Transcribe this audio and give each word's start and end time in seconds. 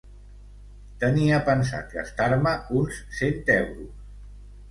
Tenia 1.03 1.41
pensat 1.49 1.93
gastar-me 1.97 2.53
uns 2.79 2.97
cent 3.19 3.39
euros. 3.59 3.95